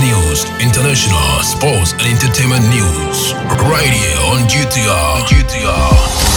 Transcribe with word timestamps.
news, 0.00 0.44
international, 0.60 1.42
sports, 1.42 1.92
and 1.92 2.02
entertainment 2.02 2.64
news. 2.70 3.34
Right 3.68 3.90
here 3.90 4.18
on 4.30 4.46
GTR. 4.48 5.24
GTR. 5.28 6.34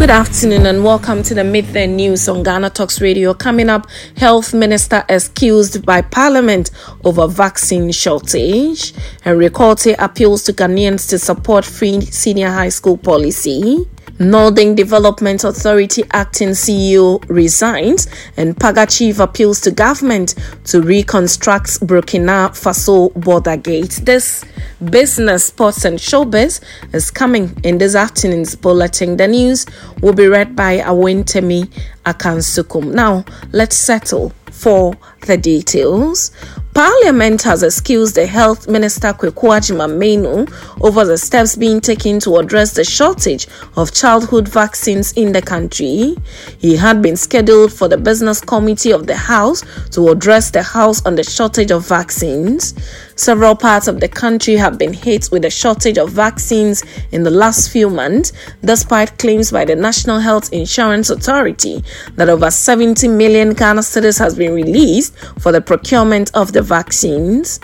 Good 0.00 0.10
afternoon 0.10 0.64
and 0.64 0.82
welcome 0.82 1.22
to 1.24 1.34
the 1.34 1.44
Midday 1.44 1.86
News 1.86 2.26
on 2.26 2.42
Ghana 2.42 2.70
Talks 2.70 3.02
Radio. 3.02 3.34
Coming 3.34 3.68
up, 3.68 3.86
Health 4.16 4.54
Minister 4.54 5.04
excused 5.08 5.84
by 5.84 6.00
Parliament 6.00 6.70
over 7.04 7.26
vaccine 7.26 7.92
shortage. 7.92 8.94
Henry 9.20 9.50
Quartey 9.50 9.94
appeals 9.98 10.42
to 10.44 10.54
Ghanaians 10.54 11.08
to 11.10 11.18
support 11.18 11.66
free 11.66 12.00
senior 12.00 12.48
high 12.50 12.70
school 12.70 12.96
policy. 12.96 13.86
Northern 14.20 14.74
Development 14.74 15.42
Authority 15.44 16.04
acting 16.12 16.50
CEO 16.50 17.24
resigns, 17.30 18.06
and 18.36 18.54
Paga 18.54 18.84
chief 18.84 19.18
appeals 19.18 19.62
to 19.62 19.70
government 19.70 20.34
to 20.64 20.82
reconstruct 20.82 21.80
Burkina 21.80 22.50
Faso 22.50 23.14
border 23.14 23.56
gate. 23.56 23.98
This 24.02 24.44
business, 24.84 25.46
sports, 25.46 25.86
and 25.86 25.98
showbiz 25.98 26.60
is 26.92 27.10
coming 27.10 27.58
in 27.64 27.78
this 27.78 27.94
afternoon's 27.94 28.54
bulletin. 28.54 29.16
The 29.16 29.26
news 29.26 29.64
will 30.02 30.12
be 30.12 30.26
read 30.26 30.54
by 30.54 30.80
Awentemi 30.80 31.72
Akansukum. 32.04 32.92
Now, 32.92 33.24
let's 33.52 33.76
settle 33.76 34.34
for 34.50 34.92
the 35.26 35.38
details. 35.38 36.30
Parliament 36.72 37.42
has 37.42 37.64
excused 37.64 38.14
the 38.14 38.26
Health 38.26 38.68
Minister 38.68 39.12
Kweku 39.12 39.76
Manu 39.76 40.46
over 40.80 41.04
the 41.04 41.18
steps 41.18 41.56
being 41.56 41.80
taken 41.80 42.20
to 42.20 42.36
address 42.36 42.74
the 42.74 42.84
shortage 42.84 43.48
of 43.76 43.92
childhood 43.92 44.46
vaccines 44.48 45.12
in 45.12 45.32
the 45.32 45.42
country. 45.42 46.14
He 46.58 46.76
had 46.76 47.02
been 47.02 47.16
scheduled 47.16 47.72
for 47.72 47.88
the 47.88 47.96
Business 47.98 48.40
Committee 48.40 48.92
of 48.92 49.08
the 49.08 49.16
House 49.16 49.64
to 49.90 50.08
address 50.10 50.50
the 50.50 50.62
House 50.62 51.04
on 51.04 51.16
the 51.16 51.24
shortage 51.24 51.72
of 51.72 51.88
vaccines. 51.88 52.74
Several 53.20 53.54
parts 53.54 53.86
of 53.86 54.00
the 54.00 54.08
country 54.08 54.54
have 54.54 54.78
been 54.78 54.94
hit 54.94 55.28
with 55.30 55.44
a 55.44 55.50
shortage 55.50 55.98
of 55.98 56.10
vaccines 56.10 56.82
in 57.12 57.22
the 57.22 57.30
last 57.30 57.70
few 57.70 57.90
months, 57.90 58.32
despite 58.64 59.18
claims 59.18 59.52
by 59.52 59.66
the 59.66 59.76
National 59.76 60.20
Health 60.20 60.50
Insurance 60.54 61.10
Authority 61.10 61.84
that 62.14 62.30
over 62.30 62.50
70 62.50 63.08
million 63.08 63.52
Ghana 63.52 63.82
citizens 63.82 64.16
has 64.16 64.34
been 64.36 64.54
released 64.54 65.14
for 65.38 65.52
the 65.52 65.60
procurement 65.60 66.30
of 66.32 66.54
the 66.54 66.62
vaccines. 66.62 67.60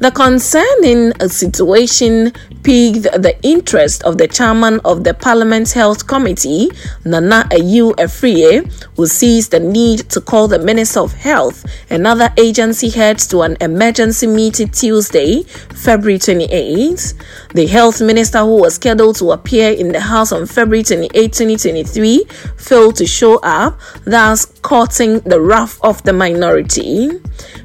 The 0.00 0.12
concerning 0.12 1.12
situation 1.28 2.32
piqued 2.62 3.02
the 3.02 3.36
interest 3.42 4.04
of 4.04 4.16
the 4.16 4.28
chairman 4.28 4.78
of 4.84 5.02
the 5.02 5.12
Parliament's 5.12 5.72
Health 5.72 6.06
Committee, 6.06 6.70
Nana 7.04 7.48
Ayew 7.50 7.96
Afriyie, 7.96 8.70
who 8.96 9.06
sees 9.06 9.48
the 9.48 9.58
need 9.58 10.08
to 10.10 10.20
call 10.20 10.46
the 10.46 10.60
Minister 10.60 11.00
of 11.00 11.14
Health 11.14 11.64
and 11.90 12.06
other 12.06 12.32
agency 12.36 12.90
heads 12.90 13.26
to 13.28 13.42
an 13.42 13.56
emergency 13.60 14.28
meeting 14.28 14.68
Tuesday, 14.68 15.42
February 15.42 16.20
28. 16.20 17.14
The 17.54 17.66
Health 17.66 18.00
Minister, 18.00 18.38
who 18.38 18.60
was 18.60 18.76
scheduled 18.76 19.16
to 19.16 19.32
appear 19.32 19.72
in 19.72 19.90
the 19.90 20.00
House 20.00 20.30
on 20.30 20.46
February 20.46 20.84
28, 20.84 21.12
2023, 21.32 22.24
failed 22.56 22.94
to 22.96 23.06
show 23.06 23.40
up, 23.42 23.80
thus 24.04 24.46
cutting 24.62 25.18
the 25.20 25.40
wrath 25.40 25.80
of 25.82 26.00
the 26.04 26.12
minority. 26.12 27.10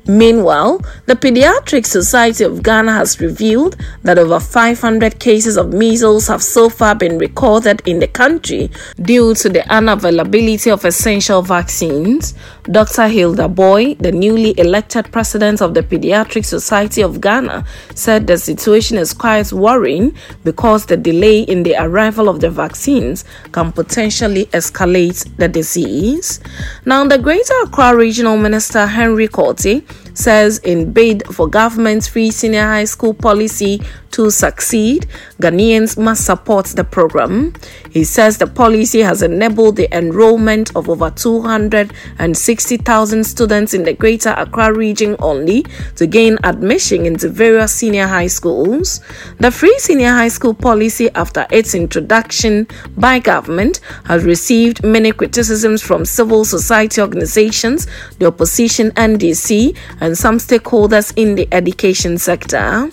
Meanwhile, 0.05 0.81
the 1.05 1.15
Pediatric 1.15 1.85
Society 1.85 2.43
of 2.43 2.61
Ghana 2.61 2.91
has 2.91 3.21
revealed 3.21 3.77
that 4.03 4.17
over 4.17 4.37
500 4.37 5.17
cases 5.19 5.55
of 5.55 5.73
measles 5.73 6.27
have 6.27 6.43
so 6.43 6.67
far 6.69 6.93
been 6.93 7.17
recorded 7.17 7.81
in 7.85 7.99
the 7.99 8.07
country 8.07 8.69
due 9.01 9.33
to 9.35 9.47
the 9.47 9.61
unavailability 9.61 10.73
of 10.73 10.83
essential 10.83 11.41
vaccines. 11.41 12.33
Dr. 12.71 13.09
Hilda 13.09 13.49
Boye, 13.49 13.95
the 13.95 14.11
newly 14.13 14.57
elected 14.57 15.11
president 15.11 15.61
of 15.61 15.73
the 15.73 15.83
Pediatric 15.83 16.45
Society 16.45 17.01
of 17.01 17.19
Ghana, 17.19 17.65
said 17.93 18.25
the 18.25 18.37
situation 18.37 18.97
is 18.97 19.13
quite 19.13 19.51
worrying 19.51 20.15
because 20.45 20.85
the 20.85 20.95
delay 20.95 21.41
in 21.41 21.63
the 21.63 21.75
arrival 21.77 22.29
of 22.29 22.39
the 22.39 22.49
vaccines 22.49 23.25
can 23.51 23.73
potentially 23.73 24.45
escalate 24.47 25.27
the 25.35 25.49
disease. 25.49 26.39
Now, 26.85 27.05
the 27.05 27.17
Greater 27.17 27.53
Accra 27.63 27.97
Regional 27.97 28.37
Minister 28.37 28.85
Henry 28.85 29.27
Quartey 29.27 29.83
says 30.17 30.59
in 30.59 30.93
bid 30.93 31.23
for 31.27 31.47
government's 31.47 32.07
free 32.07 32.31
senior 32.31 32.63
high 32.63 32.85
school 32.85 33.13
policy 33.13 33.81
to 34.13 34.31
succeed, 34.31 35.07
Ghanaians 35.41 35.97
must 35.97 36.25
support 36.25 36.67
the 36.67 36.83
program. 36.83 37.53
He 37.91 38.03
says 38.03 38.37
the 38.37 38.47
policy 38.47 39.01
has 39.01 39.21
enabled 39.21 39.75
the 39.75 39.95
enrollment 39.95 40.75
of 40.75 40.89
over 40.89 41.09
260,000 41.09 43.23
students 43.23 43.73
in 43.73 43.83
the 43.83 43.93
Greater 43.93 44.33
Accra 44.37 44.73
region 44.73 45.15
only 45.19 45.65
to 45.95 46.07
gain 46.07 46.37
admission 46.43 47.05
into 47.05 47.29
various 47.29 47.73
senior 47.73 48.07
high 48.07 48.27
schools. 48.27 49.01
The 49.39 49.51
free 49.51 49.77
senior 49.79 50.11
high 50.11 50.29
school 50.29 50.53
policy, 50.53 51.09
after 51.11 51.45
its 51.51 51.75
introduction 51.75 52.67
by 52.95 53.19
government, 53.19 53.81
has 54.05 54.23
received 54.23 54.83
many 54.83 55.11
criticisms 55.11 55.81
from 55.81 56.05
civil 56.05 56.45
society 56.45 57.01
organizations, 57.01 57.87
the 58.19 58.27
opposition 58.27 58.91
NDC, 58.91 59.75
and 59.99 60.17
some 60.17 60.37
stakeholders 60.37 61.11
in 61.17 61.35
the 61.35 61.47
education 61.51 62.17
sector. 62.17 62.89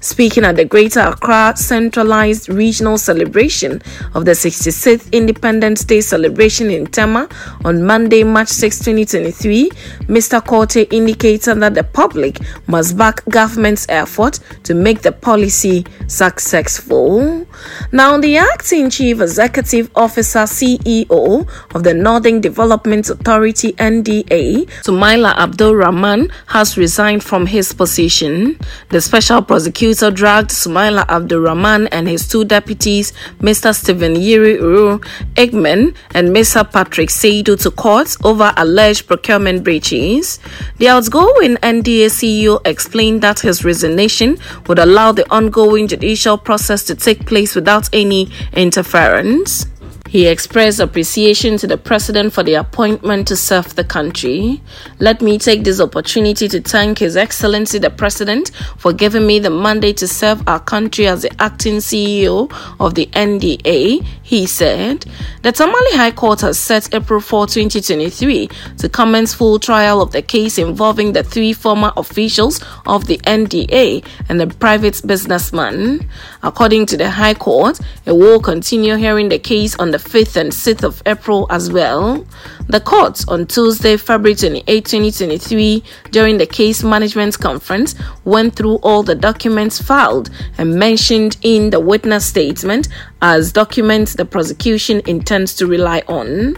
Speaking 0.00 0.44
at 0.44 0.56
the 0.56 0.64
Greater 0.64 1.00
Accra 1.00 1.54
Centralized 1.56 2.48
Regional 2.48 2.98
Celebration 2.98 3.80
of 4.14 4.24
the 4.24 4.32
66th 4.32 5.10
Independence 5.12 5.84
Day 5.84 6.00
celebration 6.00 6.70
in 6.70 6.86
Tema 6.86 7.28
on 7.64 7.82
Monday, 7.84 8.24
March 8.24 8.48
6, 8.48 8.78
2023, 8.78 9.70
Mr. 10.08 10.40
Quartey 10.44 10.86
indicated 10.92 11.60
that 11.60 11.74
the 11.74 11.84
public 11.84 12.38
must 12.66 12.96
back 12.96 13.24
government's 13.28 13.86
effort 13.88 14.40
to 14.62 14.74
make 14.74 15.02
the 15.02 15.12
policy 15.12 15.84
successful. 16.06 17.43
Now, 17.92 18.18
the 18.18 18.38
acting 18.38 18.90
chief 18.90 19.20
executive 19.20 19.90
officer 19.94 20.40
CEO 20.40 21.48
of 21.74 21.82
the 21.84 21.94
Northern 21.94 22.40
Development 22.40 23.08
Authority 23.08 23.72
NDA, 23.74 24.66
Sumaila 24.82 25.34
Abdul 25.36 25.76
Rahman, 25.76 26.30
has 26.46 26.76
resigned 26.78 27.22
from 27.22 27.46
his 27.46 27.72
position. 27.72 28.58
The 28.88 29.00
special 29.00 29.42
prosecutor 29.42 30.10
dragged 30.10 30.50
Sumaila 30.50 31.06
Abdurrahman 31.08 31.88
and 31.88 32.08
his 32.08 32.26
two 32.28 32.44
deputies, 32.44 33.12
Mr. 33.40 33.74
Stephen 33.74 34.14
Yiri 34.14 34.54
Uru 34.58 34.98
Egman 35.34 35.94
and 36.14 36.28
Mr. 36.28 36.70
Patrick 36.70 37.10
Seidu, 37.10 37.60
to 37.60 37.70
court 37.70 38.16
over 38.24 38.52
alleged 38.56 39.06
procurement 39.06 39.64
breaches. 39.64 40.38
The 40.78 40.88
outgoing 40.88 41.56
NDA 41.56 42.06
CEO 42.06 42.60
explained 42.66 43.22
that 43.22 43.40
his 43.40 43.64
resignation 43.64 44.38
would 44.66 44.78
allow 44.78 45.12
the 45.12 45.30
ongoing 45.30 45.88
judicial 45.88 46.38
process 46.38 46.84
to 46.84 46.94
take 46.94 47.26
place 47.26 47.43
without 47.52 47.90
any 47.92 48.30
interference. 48.52 49.66
He 50.14 50.28
expressed 50.28 50.78
appreciation 50.78 51.56
to 51.56 51.66
the 51.66 51.76
president 51.76 52.32
for 52.32 52.44
the 52.44 52.54
appointment 52.54 53.26
to 53.26 53.36
serve 53.36 53.74
the 53.74 53.82
country. 53.82 54.62
Let 55.00 55.20
me 55.20 55.38
take 55.38 55.64
this 55.64 55.80
opportunity 55.80 56.46
to 56.46 56.60
thank 56.60 57.00
His 57.00 57.16
Excellency 57.16 57.78
the 57.78 57.90
President 57.90 58.52
for 58.78 58.92
giving 58.92 59.26
me 59.26 59.40
the 59.40 59.50
mandate 59.50 59.96
to 59.96 60.06
serve 60.06 60.46
our 60.46 60.60
country 60.60 61.08
as 61.08 61.22
the 61.22 61.42
acting 61.42 61.78
CEO 61.78 62.48
of 62.78 62.94
the 62.94 63.06
NDA, 63.06 64.06
he 64.34 64.46
said. 64.46 65.04
The 65.42 65.52
Tamale 65.52 65.96
High 65.96 66.10
Court 66.10 66.40
has 66.40 66.58
set 66.58 66.92
April 66.92 67.20
4, 67.20 67.46
2023 67.46 68.48
to 68.78 68.88
commence 68.88 69.32
full 69.32 69.60
trial 69.60 70.02
of 70.02 70.10
the 70.10 70.22
case 70.22 70.58
involving 70.58 71.12
the 71.12 71.22
three 71.22 71.52
former 71.52 71.92
officials 71.96 72.60
of 72.86 73.06
the 73.06 73.18
NDA 73.18 74.04
and 74.28 74.42
a 74.42 74.46
private 74.48 75.00
businessman. 75.06 76.08
According 76.42 76.86
to 76.86 76.96
the 76.96 77.10
High 77.10 77.34
Court, 77.34 77.78
it 78.06 78.12
will 78.12 78.40
continue 78.40 78.96
hearing 78.96 79.28
the 79.28 79.38
case 79.38 79.76
on 79.76 79.92
the 79.92 79.98
5th 79.98 80.36
and 80.36 80.50
6th 80.50 80.82
of 80.82 81.02
April 81.06 81.46
as 81.50 81.70
well. 81.70 82.26
The 82.66 82.80
court 82.80 83.24
on 83.28 83.46
Tuesday, 83.46 83.98
February 83.98 84.34
28, 84.34 84.84
2023, 84.86 85.84
during 86.10 86.38
the 86.38 86.46
case 86.46 86.82
management 86.82 87.38
conference, 87.38 87.94
went 88.24 88.56
through 88.56 88.76
all 88.76 89.02
the 89.02 89.14
documents 89.14 89.80
filed 89.80 90.30
and 90.56 90.74
mentioned 90.74 91.36
in 91.42 91.70
the 91.70 91.78
witness 91.78 92.24
statement 92.24 92.88
as 93.20 93.52
documents 93.52 94.14
the 94.14 94.24
prosecution 94.24 95.02
intends 95.06 95.54
to 95.54 95.66
rely 95.66 96.02
on. 96.08 96.56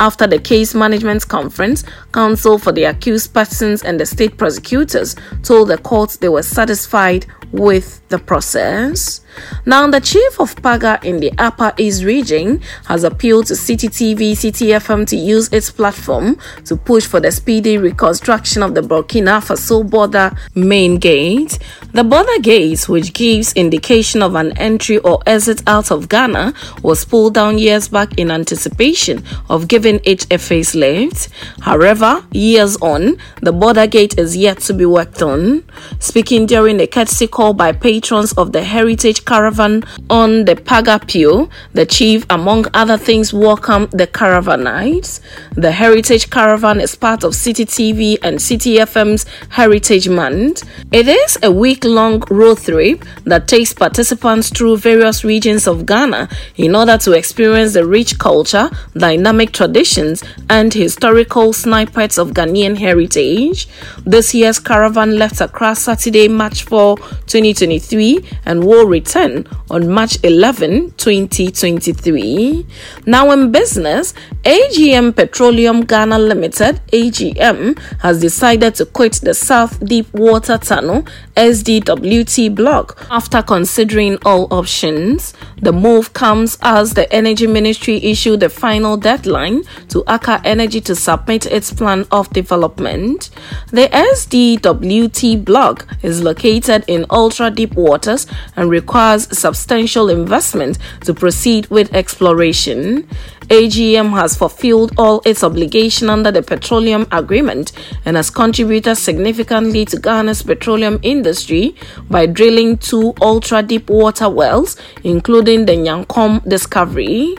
After 0.00 0.26
the 0.26 0.38
case 0.38 0.74
management 0.74 1.26
conference, 1.28 1.84
counsel 2.12 2.58
for 2.58 2.72
the 2.72 2.84
accused 2.84 3.32
persons 3.32 3.82
and 3.82 3.98
the 3.98 4.06
state 4.06 4.36
prosecutors 4.36 5.16
told 5.42 5.68
the 5.68 5.78
court 5.78 6.18
they 6.20 6.28
were 6.28 6.42
satisfied 6.42 7.26
with 7.52 8.06
the 8.08 8.18
process. 8.18 9.20
Now, 9.64 9.86
the 9.86 10.00
chief 10.00 10.40
of 10.40 10.56
PAGA 10.56 11.00
in 11.02 11.20
the 11.20 11.32
Upper 11.38 11.72
East 11.76 12.04
region 12.04 12.60
has 12.86 13.04
appealed 13.04 13.46
to 13.46 13.54
Citi 13.54 13.88
TV, 13.88 14.32
Citi 14.32 14.68
FM 14.68 15.06
to 15.08 15.16
use 15.16 15.48
its 15.52 15.70
platform 15.70 16.38
to 16.64 16.76
push 16.76 17.06
for 17.06 17.20
the 17.20 17.30
speedy 17.30 17.78
reconstruction 17.78 18.62
of 18.62 18.74
the 18.74 18.80
Burkina 18.80 19.40
Faso 19.40 19.88
border 19.88 20.36
main 20.54 20.98
gate. 20.98 21.58
The 21.96 22.04
border 22.04 22.38
gate, 22.42 22.90
which 22.90 23.14
gives 23.14 23.54
indication 23.54 24.20
of 24.20 24.34
an 24.34 24.52
entry 24.58 24.98
or 24.98 25.22
exit 25.24 25.62
out 25.66 25.90
of 25.90 26.10
Ghana, 26.10 26.52
was 26.82 27.06
pulled 27.06 27.32
down 27.32 27.56
years 27.56 27.88
back 27.88 28.18
in 28.18 28.30
anticipation 28.30 29.24
of 29.48 29.66
giving 29.66 30.00
it 30.04 30.24
a 30.24 30.36
facelift. 30.36 31.30
However, 31.62 32.22
years 32.32 32.76
on, 32.82 33.16
the 33.40 33.54
border 33.54 33.86
gate 33.86 34.18
is 34.18 34.36
yet 34.36 34.58
to 34.68 34.74
be 34.74 34.84
worked 34.84 35.22
on. 35.22 35.64
Speaking 35.98 36.44
during 36.44 36.78
a 36.80 36.86
courtesy 36.86 37.28
call 37.28 37.54
by 37.54 37.72
patrons 37.72 38.34
of 38.34 38.52
the 38.52 38.62
Heritage 38.62 39.24
Caravan 39.24 39.82
on 40.10 40.44
the 40.44 40.54
Pagapio, 40.54 41.48
the 41.72 41.86
chief, 41.86 42.26
among 42.28 42.66
other 42.74 42.98
things, 42.98 43.32
welcomed 43.32 43.90
the 43.92 44.06
caravanites. 44.06 45.22
The 45.54 45.72
Heritage 45.72 46.28
Caravan 46.28 46.78
is 46.78 46.94
part 46.94 47.24
of 47.24 47.32
Citi 47.32 47.64
TV 47.64 48.18
and 48.22 48.38
Citi 48.38 48.76
FM's 48.80 49.24
Heritage 49.48 50.10
Month. 50.10 50.62
It 50.92 51.08
is 51.08 51.38
a 51.42 51.50
week 51.50 51.85
long 51.86 52.22
road 52.30 52.58
trip 52.58 53.04
that 53.24 53.48
takes 53.48 53.72
participants 53.72 54.50
through 54.50 54.78
various 54.78 55.24
regions 55.24 55.66
of 55.66 55.86
Ghana 55.86 56.28
in 56.56 56.74
order 56.74 56.98
to 56.98 57.12
experience 57.12 57.74
the 57.74 57.86
rich 57.86 58.18
culture, 58.18 58.70
dynamic 58.94 59.52
traditions, 59.52 60.22
and 60.50 60.72
historical 60.72 61.52
snippets 61.52 62.18
of 62.18 62.30
Ghanaian 62.30 62.76
heritage. 62.78 63.68
This 64.04 64.34
year's 64.34 64.58
caravan 64.58 65.18
left 65.18 65.40
across 65.40 65.82
Saturday, 65.82 66.28
March 66.28 66.64
4, 66.64 66.96
2023, 66.96 68.24
and 68.44 68.64
will 68.64 68.86
return 68.86 69.46
on 69.70 69.88
March 69.88 70.18
11, 70.22 70.92
2023. 70.92 72.66
Now, 73.06 73.30
in 73.30 73.50
business, 73.52 74.14
AGM 74.44 75.14
Petroleum 75.16 75.84
Ghana 75.84 76.18
Limited, 76.18 76.80
AGM, 76.92 77.78
has 78.00 78.20
decided 78.20 78.74
to 78.76 78.86
quit 78.86 79.14
the 79.22 79.34
South 79.34 79.84
Deep 79.84 80.12
Water 80.14 80.58
Tano 80.58 81.08
SDWT 81.36 82.54
block 82.54 83.06
after 83.10 83.42
considering 83.42 84.18
all 84.24 84.46
options. 84.50 85.34
The 85.60 85.72
move 85.72 86.12
comes 86.12 86.58
as 86.62 86.94
the 86.94 87.12
Energy 87.12 87.46
Ministry 87.46 87.96
issued 88.02 88.40
the 88.40 88.48
final 88.48 88.96
deadline 88.96 89.62
to 89.88 90.02
Aker 90.04 90.40
Energy 90.44 90.80
to 90.82 90.94
submit 90.94 91.46
its 91.46 91.72
plan 91.72 92.06
of 92.10 92.30
development. 92.30 93.30
The 93.70 93.88
SDWT 93.88 95.44
block 95.44 95.86
is 96.02 96.22
located 96.22 96.84
in 96.88 97.06
ultra 97.10 97.50
deep 97.50 97.74
waters 97.74 98.26
and 98.56 98.70
requires 98.70 99.36
substantial 99.36 100.08
investment 100.08 100.78
to 101.04 101.14
proceed 101.14 101.66
with 101.68 101.94
exploration. 101.94 103.08
AGM 103.48 104.10
has 104.10 104.36
fulfilled 104.36 104.92
all 104.98 105.22
its 105.24 105.44
obligation 105.44 106.10
under 106.10 106.32
the 106.32 106.42
petroleum 106.42 107.06
agreement 107.12 107.70
and 108.04 108.16
has 108.16 108.28
contributed 108.28 108.96
significantly 108.96 109.84
to 109.84 109.96
Ghana's 109.96 110.42
petroleum 110.42 110.98
industry 111.02 111.76
by 112.10 112.26
drilling 112.26 112.76
two 112.78 113.14
ultra 113.22 113.62
deep 113.62 113.88
water 113.88 114.28
wells, 114.28 114.76
including 115.04 115.66
the 115.66 115.72
Nyankom 115.72 116.42
discovery. 116.48 117.36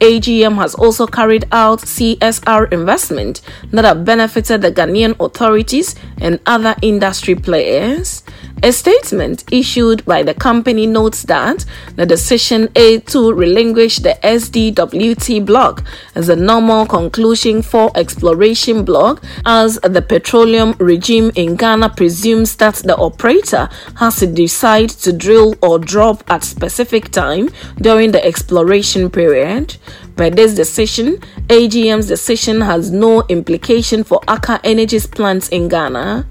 AGM 0.00 0.56
has 0.56 0.74
also 0.74 1.06
carried 1.06 1.44
out 1.52 1.80
CSR 1.80 2.72
investment 2.72 3.42
that 3.72 3.84
have 3.84 4.06
benefited 4.06 4.62
the 4.62 4.72
Ghanaian 4.72 5.14
authorities 5.20 5.94
and 6.18 6.40
other 6.46 6.74
industry 6.80 7.34
players. 7.34 8.22
A 8.64 8.70
statement 8.70 9.42
issued 9.50 10.04
by 10.04 10.22
the 10.22 10.34
company 10.34 10.86
notes 10.86 11.24
that 11.24 11.64
the 11.96 12.06
decision 12.06 12.68
A 12.76 13.00
to 13.00 13.32
relinquish 13.32 13.96
the 13.98 14.16
SDWT 14.22 15.44
block 15.44 15.82
is 16.14 16.28
a 16.28 16.36
normal 16.36 16.86
conclusion 16.86 17.62
for 17.62 17.90
exploration 17.96 18.84
block 18.84 19.20
as 19.44 19.80
the 19.82 20.00
petroleum 20.00 20.76
regime 20.78 21.32
in 21.34 21.56
Ghana 21.56 21.88
presumes 21.96 22.54
that 22.56 22.76
the 22.76 22.96
operator 22.96 23.68
has 23.96 24.16
to 24.20 24.28
decide 24.28 24.90
to 24.90 25.12
drill 25.12 25.56
or 25.60 25.80
drop 25.80 26.22
at 26.30 26.44
specific 26.44 27.10
time 27.10 27.48
during 27.78 28.12
the 28.12 28.24
exploration 28.24 29.10
period. 29.10 29.76
By 30.14 30.30
this 30.30 30.54
decision, 30.54 31.16
AGM's 31.48 32.06
decision 32.06 32.60
has 32.60 32.92
no 32.92 33.24
implication 33.28 34.04
for 34.04 34.20
Aker 34.28 34.60
Energy's 34.62 35.06
plants 35.06 35.48
in 35.48 35.68
Ghana. 35.68 36.28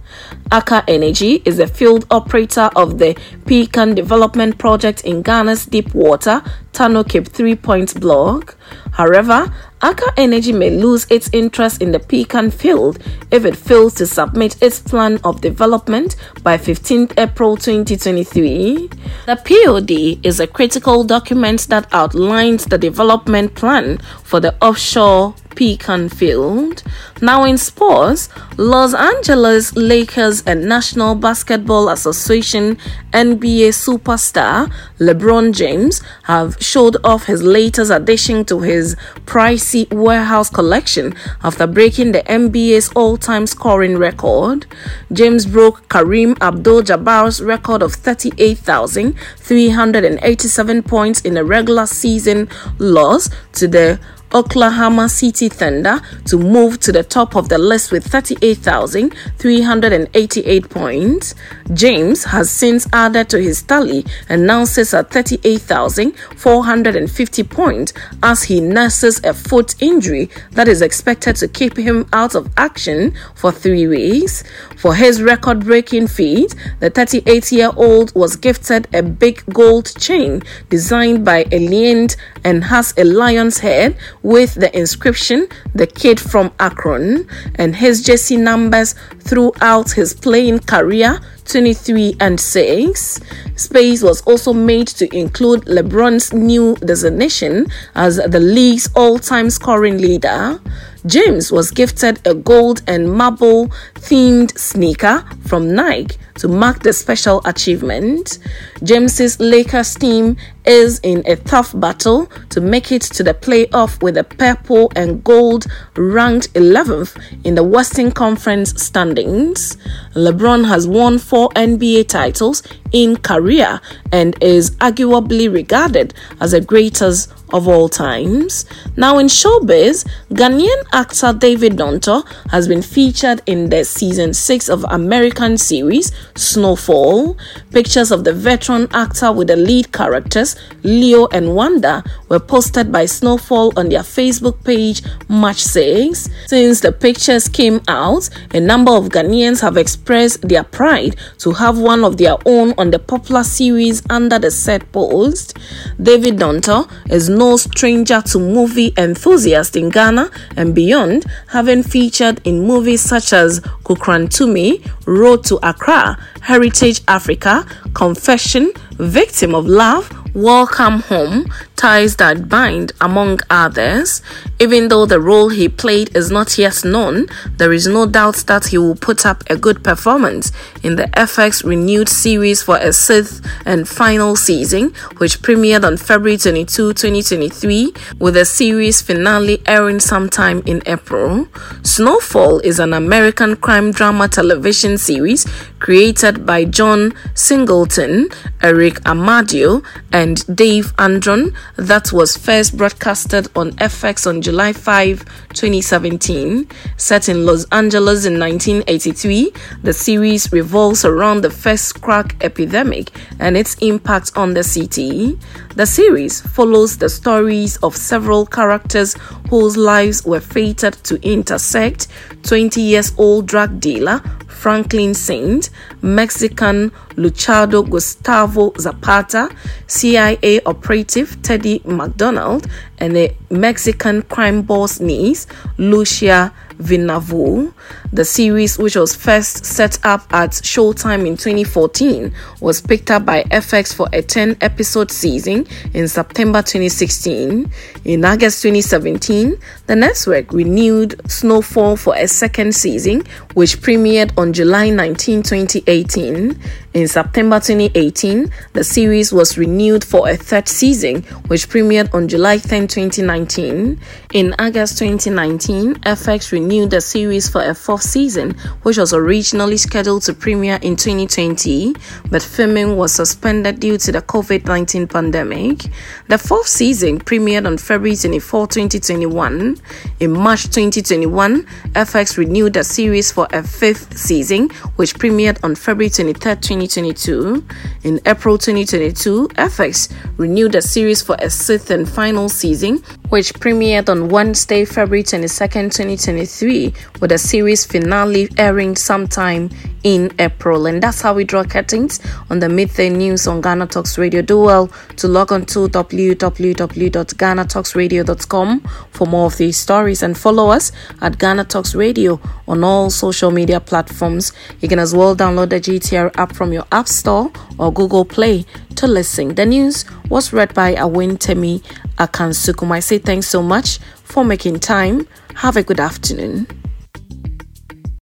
Aker 0.52 0.84
Energy 0.86 1.42
is 1.46 1.60
a 1.60 1.68
field 1.68 2.06
operator 2.12 2.70
of 2.76 2.98
the 3.00 3.18
Pecan 3.46 3.96
Development 3.96 4.58
Project 4.58 5.06
in 5.06 5.24
Ghana's 5.24 5.66
deep 5.66 5.94
water 5.94 6.44
Tano 6.74 7.08
Cape 7.08 7.28
3 7.28 7.56
Point 7.56 7.98
block. 8.02 8.58
However, 8.92 9.54
Aker 9.82 10.12
Energy 10.18 10.52
may 10.52 10.70
lose 10.70 11.08
its 11.10 11.30
interest 11.32 11.82
in 11.82 11.94
the 11.94 12.00
Pecan 12.00 12.52
field 12.52 13.00
if 13.32 13.46
it 13.46 13.56
fails 13.56 13.94
to 13.96 14.06
submit 14.06 14.62
its 14.62 14.82
plan 14.82 15.20
of 15.24 15.40
development 15.40 16.18
by 16.44 16.58
15th 16.58 17.18
April 17.18 17.56
2023. 17.56 18.90
The 19.28 19.38
POD 19.38 20.26
is 20.26 20.42
a 20.42 20.48
critical 20.48 21.06
document 21.06 21.70
that 21.70 21.88
outlines 21.94 22.66
the 22.66 22.78
development 22.78 23.56
plan 23.56 24.00
for 24.24 24.42
the 24.42 24.54
offshore 24.62 25.34
Pecan 25.56 26.10
Field. 26.10 26.84
Now 27.22 27.44
in 27.44 27.58
sports, 27.58 28.30
Los 28.58 28.94
Angeles 28.94 29.76
Lakers 29.76 30.44
and 30.46 30.68
National 30.68 31.16
Basketball 31.16 31.90
Association 31.90 32.78
NBA 33.14 33.70
superstar 33.70 34.72
LeBron 35.00 35.54
James 35.54 36.02
have 36.24 36.58
showed 36.60 36.98
off 37.04 37.26
his 37.26 37.44
latest 37.44 37.92
addition 37.92 38.46
to 38.46 38.62
his 38.62 38.96
pricey 39.26 39.92
warehouse 39.94 40.50
collection 40.50 41.14
after 41.44 41.68
breaking 41.68 42.14
the 42.14 42.24
NBA's 42.24 42.90
all-time 42.96 43.46
scoring 43.46 43.98
record. 43.98 44.66
James 45.12 45.46
broke 45.46 45.86
Kareem 45.90 46.40
Abdul-Jabbar's 46.42 47.42
record 47.42 47.82
of 47.82 47.94
38,387 47.94 50.84
points 50.84 51.22
in 51.22 51.36
a 51.38 51.44
regular 51.44 51.86
season 51.86 52.48
loss 52.80 53.30
to 53.54 53.68
the 53.68 54.00
Oklahoma 54.34 55.10
City 55.10 55.50
Thunder 55.50 56.00
to 56.26 56.38
move 56.38 56.80
to 56.82 56.92
the 56.92 57.04
top 57.04 57.36
of 57.36 57.50
the 57.50 57.58
list 57.58 57.92
with 57.92 58.06
38,388 58.06 60.70
points. 60.70 61.34
James 61.74 62.26
has 62.26 62.50
since 62.50 62.88
added 62.94 63.30
to 63.30 63.42
his 63.42 63.62
tally 63.64 64.06
and 64.30 64.46
now 64.48 64.64
sits 64.66 64.94
at 64.94 65.10
38,450 65.12 67.44
points 67.44 67.94
as 68.24 68.44
he 68.44 68.62
nurses 68.62 69.20
a 69.24 69.34
foot 69.34 69.76
injury 69.82 70.30
that 70.52 70.68
is 70.68 70.82
expected 70.82 71.36
to 71.38 71.48
keep 71.48 71.78
him 71.78 72.06
out 72.14 72.36
of 72.36 72.50
action 72.58 73.14
for 73.36 73.52
three 73.52 73.88
weeks. 73.88 74.44
For 74.78 74.96
his 74.96 75.22
record 75.22 75.66
breaking 75.66 76.08
feat, 76.08 76.56
the 76.80 76.90
38 76.90 77.52
year 77.52 77.70
old 77.76 78.16
was 78.16 78.36
gifted 78.36 78.88
a 78.94 79.04
big 79.04 79.44
gold 79.54 79.94
chain 80.00 80.42
designed 80.70 81.26
by 81.26 81.44
Eliantte 81.46 82.16
and 82.44 82.66
has 82.66 82.94
a 82.98 83.04
lion's 83.04 83.60
head 83.60 83.96
with 84.24 84.56
the 84.56 84.76
inscription 84.78 85.48
The 85.74 85.88
Kid 85.88 86.20
from 86.20 86.52
Akron 86.60 87.28
and 87.56 87.76
his 87.76 88.04
jersey 88.04 88.38
numbers 88.38 88.94
throughout 89.20 89.92
his 89.92 90.14
playing 90.14 90.60
career 90.60 91.20
23 91.46 92.16
and 92.20 92.40
6. 92.40 93.20
Space 93.56 94.04
was 94.04 94.22
also 94.22 94.54
made 94.54 94.88
to 94.88 95.14
include 95.16 95.62
LeBron's 95.66 96.34
new 96.34 96.76
designation 96.78 97.68
as 97.96 98.18
the 98.18 98.40
league's 98.40 98.90
all 98.96 99.20
time 99.20 99.50
scoring 99.50 99.98
leader. 99.98 100.60
James 101.06 101.52
was 101.52 101.72
gifted 101.72 102.20
a 102.28 102.36
gold 102.36 102.84
and 102.88 103.12
marble 103.12 103.68
themed 103.96 104.56
sneaker 104.58 105.26
from 105.48 105.74
Nike 105.74 106.18
to 106.36 106.48
mark 106.48 106.84
the 106.84 106.94
special 106.94 107.42
achievement. 107.46 108.38
James's 108.84 109.40
Lakers 109.40 109.96
team 109.96 110.38
is 110.66 111.00
in 111.00 111.24
a 111.26 111.36
tough 111.36 111.78
battle 111.80 112.28
to 112.50 112.62
make 112.62 112.92
it 112.92 113.02
to 113.02 113.24
the 113.24 113.34
playoff 113.34 114.02
with 114.04 114.16
the 114.16 114.24
purple 114.24 114.92
and 114.96 115.24
gold 115.24 115.66
ranked 115.96 116.54
11th 116.54 117.20
in 117.44 117.56
the 117.56 117.64
Western 117.64 118.12
Conference 118.12 118.82
standings. 118.82 119.78
LeBron 120.14 120.68
has 120.68 120.88
won 120.88 121.18
four 121.18 121.50
NBA 121.50 122.08
titles 122.08 122.62
in 122.92 123.18
career 123.18 123.80
and 124.12 124.42
is 124.42 124.72
arguably 124.78 125.52
regarded 125.52 126.14
as 126.40 126.52
the 126.52 126.62
greatest 126.62 127.32
of 127.54 127.68
all 127.68 127.90
times. 127.90 128.66
Now, 128.96 129.18
in 129.18 129.28
showbiz, 129.28 130.08
Ghanaian 130.32 130.84
actor 130.94 131.34
David 131.34 131.74
Dontoh 131.74 132.26
has 132.50 132.68
been 132.68 132.82
featured 132.82 133.42
in 133.46 133.70
the 133.70 133.84
season 133.84 134.34
6 134.34 134.70
of 134.70 134.86
American 134.90 135.58
series 135.58 136.12
Snowfall. 136.36 137.38
Pictures 137.72 138.12
of 138.12 138.24
the 138.24 138.34
veteran 138.34 138.88
actor 138.92 139.32
with 139.32 139.48
the 139.48 139.56
lead 139.56 139.92
characters 139.92 140.56
Leo 140.84 141.28
and 141.28 141.56
Wanda 141.56 142.04
were 142.30 142.40
posted 142.40 142.92
by 142.92 143.06
Snowfall 143.06 143.74
on 143.78 143.90
their 143.90 144.02
Facebook 144.02 144.64
page 144.64 145.02
March 145.28 145.62
6. 145.64 146.30
Since 146.48 146.82
the 146.82 146.92
pictures 146.92 147.48
came 147.48 147.82
out, 147.88 148.30
a 148.54 148.60
number 148.60 148.92
of 148.92 149.10
Ghanaians 149.10 149.62
have 149.62 149.78
expressed 149.78 150.48
their 150.48 150.64
pride 150.64 151.16
to 151.40 151.52
have 151.52 151.78
one 151.78 152.04
of 152.04 152.18
their 152.18 152.38
own 152.46 152.74
on 152.82 152.90
the 152.90 152.98
popular 152.98 153.44
series 153.44 154.02
under 154.10 154.40
the 154.40 154.50
Set 154.50 154.92
post. 154.92 155.56
David 156.02 156.38
Dontoh 156.38 156.90
is 157.12 157.30
no 157.30 157.56
stranger 157.56 158.22
to 158.24 158.40
movie 158.40 158.92
enthusiasts 158.98 159.76
in 159.76 159.90
Ghana 159.90 160.32
and 160.58 160.74
beyond, 160.74 161.26
having 161.50 161.84
featured 161.84 162.42
in 162.44 162.66
movies 162.66 163.02
such 163.02 163.34
as 163.34 163.60
Kukurantumi, 163.86 164.84
Road 165.06 165.44
to 165.44 165.60
Accra, 165.62 166.18
Heritage 166.42 167.02
Africa, 167.08 167.68
Confession, 167.94 168.72
Victim 168.94 169.54
of 169.54 169.68
Love, 169.68 170.10
Welcome 170.34 171.02
Home, 171.02 171.46
Ties 171.82 172.18
That 172.18 172.48
Bind, 172.48 172.92
among 173.02 173.40
others. 173.50 174.22
Even 174.60 174.90
though 174.90 175.08
the 175.08 175.20
role 175.20 175.50
he 175.50 175.68
played 175.68 176.16
is 176.16 176.30
not 176.30 176.56
yet 176.60 176.86
known, 176.86 177.26
there 177.58 177.74
is 177.74 177.88
no 177.88 178.06
doubt 178.06 178.36
that 178.46 178.68
he 178.68 178.78
will 178.78 178.94
put 178.94 179.26
up 179.26 179.44
a 179.50 179.58
good 179.58 179.84
performance 179.84 180.52
in 180.84 180.96
the 180.96 181.06
FX 181.18 181.64
renewed 181.64 182.08
series 182.08 182.62
for 182.62 182.78
a 182.78 182.94
sixth 182.94 183.44
and 183.66 183.90
final 183.90 184.36
season, 184.36 184.94
which 185.18 185.42
premiered 185.42 185.84
on 185.84 185.98
February 185.98 186.38
22, 186.38 186.94
2023, 186.94 187.92
with 188.20 188.36
the 188.36 188.46
series 188.46 189.02
finale 189.02 189.60
airing 189.66 190.00
sometime 190.00 190.62
in 190.68 190.84
April. 190.86 191.48
Snowfall 191.82 192.60
is 192.60 192.80
an 192.80 192.94
American 192.94 193.56
crime 193.56 193.92
drama 193.92 194.28
television 194.28 195.00
series 195.00 195.48
created 195.80 196.46
by 196.46 196.64
John 196.64 197.12
Singleton, 197.34 198.30
Eric 198.62 199.02
Amadio, 199.02 199.84
and 200.14 200.46
Dave 200.56 200.94
Andron 201.00 201.56
that 201.82 202.14
was 202.14 202.38
first 202.38 202.78
broadcasted 202.78 203.48
on 203.56 203.72
FX 203.72 204.28
on 204.28 204.42
July 204.44 204.72
5, 204.72 205.26
2017. 205.54 206.68
Set 206.96 207.28
in 207.28 207.44
Los 207.44 207.66
Angeles 207.72 208.26
in 208.26 208.40
1983, 208.40 209.52
the 209.82 209.92
series 209.92 210.52
revolves 210.52 211.04
around 211.04 211.42
the 211.42 211.50
first 211.50 212.00
crack 212.02 212.36
epidemic 212.42 213.10
and 213.40 213.58
its 213.58 213.76
impact 213.80 214.32
on 214.36 214.54
the 214.54 214.64
city. 214.64 215.40
The 215.76 215.88
series 215.88 216.42
follows 216.42 217.00
the 217.00 217.10
stories 217.10 217.78
of 217.78 217.96
several 217.96 218.46
characters 218.46 219.16
whose 219.50 219.76
lives 219.76 220.24
were 220.24 220.40
fated 220.40 220.94
to 221.06 221.20
intersect 221.28 222.08
20 222.44 222.80
years 222.80 223.12
old 223.18 223.48
drug 223.48 223.80
dealer 223.80 224.22
Franklin 224.62 225.16
Saint, 225.16 225.72
Mexican 226.04 226.92
Luchador 227.16 227.90
Gustavo 227.90 228.74
Zapata, 228.78 229.50
CIA 229.88 230.62
operative 230.66 231.42
Teddy 231.42 231.82
McDonald, 231.86 232.68
and 233.00 233.18
a 233.18 233.36
Mexican 233.50 234.22
crime 234.24 234.62
boss 234.62 235.00
niece, 235.00 235.48
Lucia 235.78 236.54
Villanueva. 236.82 237.74
The 238.12 238.26
series, 238.26 238.78
which 238.78 238.96
was 238.96 239.16
first 239.16 239.66
set 239.66 240.04
up 240.04 240.22
at 240.34 240.52
Showtime 240.52 241.26
in 241.26 241.38
2014, 241.38 242.34
was 242.60 242.82
picked 242.82 243.12
up 243.12 243.26
by 243.26 243.44
FX 243.44 243.94
for 243.94 244.08
a 244.12 244.22
10 244.22 244.58
episode 244.62 245.12
season 245.12 245.68
in 245.94 246.08
September 246.08 246.62
2016. 246.62 247.72
In 248.06 248.26
August 248.26 248.62
2017, 248.64 249.56
the 249.88 249.96
network 249.96 250.52
renewed 250.52 251.20
Snowfall 251.30 251.96
for 251.96 252.16
a 252.16 252.28
second 252.28 252.76
season, 252.76 253.24
which 253.54 253.78
premiered 253.82 254.32
on 254.38 254.54
July 254.54 254.90
19, 254.90 255.44
2018. 255.44 256.60
In 256.94 257.08
September 257.08 257.58
2018, 257.62 258.52
the 258.74 258.84
series 258.84 259.32
was 259.32 259.58
renewed 259.58 260.04
for 260.04 260.28
a 260.28 260.36
third 260.36 260.68
season, 260.68 261.22
which 261.48 261.70
premiered 261.70 262.14
on 262.14 262.28
July 262.28 262.58
10, 262.58 262.90
2019. 262.90 263.98
In 264.34 264.56
August 264.60 264.98
2019, 265.00 265.96
FX 266.02 266.52
renewed 266.52 266.90
the 266.90 267.00
series 267.00 267.48
for 267.48 267.64
a 267.64 267.74
fourth 267.74 268.02
season, 268.02 268.52
which 268.84 268.98
was 268.98 269.14
originally 269.14 269.78
scheduled 269.78 270.24
to 270.24 270.34
premiere 270.34 270.80
in 270.82 270.98
2020, 270.98 271.96
but 272.30 272.44
filming 272.44 272.98
was 272.98 273.14
suspended 273.14 273.80
due 273.80 273.98
to 273.98 274.12
the 274.12 274.22
COVID 274.22 274.66
19 274.66 275.08
pandemic. 275.08 275.86
The 276.28 276.38
fourth 276.38 276.68
season 276.68 277.20
premiered 277.20 277.68
on 277.68 277.78
February 277.78 278.18
24, 278.18 278.68
2021. 278.68 279.78
In 280.20 280.32
March 280.34 280.64
2021, 280.64 281.64
FX 281.94 282.38
renewed 282.38 282.74
the 282.74 282.84
series 282.84 283.32
for 283.32 283.48
a 283.54 283.64
fifth 283.64 284.18
season, 284.18 284.68
which 284.98 285.16
premiered 285.16 285.58
on 285.64 285.76
February 285.76 286.10
23, 286.10 286.81
2022. 286.88 287.64
In 288.04 288.20
April 288.26 288.58
2022, 288.58 289.50
FX 289.50 290.12
renewed 290.38 290.72
the 290.72 290.82
series 290.82 291.22
for 291.22 291.36
a 291.40 291.50
sixth 291.50 291.92
and 291.92 292.08
final 292.08 292.50
season, 292.50 293.04
which 293.32 293.54
premiered 293.54 294.10
on 294.10 294.28
Wednesday, 294.28 294.84
February 294.84 295.24
22, 295.24 295.48
2023, 295.48 296.94
with 297.22 297.32
a 297.32 297.38
series 297.38 297.86
finale 297.86 298.50
airing 298.58 298.98
sometime 298.98 299.70
in 300.04 300.30
April. 300.38 300.86
And 300.86 301.02
that's 301.02 301.22
how 301.22 301.34
we 301.34 301.46
draw 301.46 301.64
curtains 301.64 302.20
on 302.50 302.60
the 302.60 302.68
midday 302.68 303.10
news 303.10 303.48
on 303.48 303.62
Ghana 303.62 303.88
Talks 303.88 304.18
Radio. 304.18 304.42
Do 304.42 304.60
well 304.60 304.88
to 305.16 305.30
log 305.30 305.54
on 305.54 305.66
to 305.68 305.88
www.ghanatalksradio.com 305.88 308.80
for 309.12 309.28
more 309.28 309.46
of 309.46 309.56
these 309.58 309.78
stories 309.78 310.24
and 310.24 310.38
follow 310.38 310.70
us 310.70 310.92
at 311.22 311.40
Ghana 311.40 311.64
Talks 311.64 311.96
Radio 311.96 312.42
on 312.68 312.84
all 312.84 313.10
social 313.10 313.52
media 313.52 313.80
platforms. 313.80 314.52
You 314.82 314.90
can 314.90 315.00
as 315.00 315.16
well 315.16 315.38
download 315.38 315.70
the 315.70 315.80
GTR 315.80 316.38
app 316.38 316.54
from 316.54 316.74
your 316.74 316.84
App 316.92 317.08
Store 317.08 317.50
or 317.78 317.94
Google 317.94 318.26
Play 318.26 318.66
to 318.96 319.08
listen. 319.08 319.56
The 319.56 319.66
news 319.66 320.04
was 320.32 320.54
read 320.54 320.74
by 320.74 320.96
Awin 320.96 321.38
Temi 321.38 321.80
Akansukum. 322.18 322.90
I 322.92 323.02
say 323.02 323.18
thanks 323.18 323.48
so 323.48 323.62
much 323.62 324.00
for 324.24 324.46
making 324.46 324.80
time. 324.80 325.28
Have 325.56 325.76
a 325.76 325.84
good 325.84 326.00
afternoon. 326.00 326.81